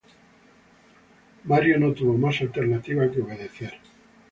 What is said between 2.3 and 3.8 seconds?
alternativa que obedecer.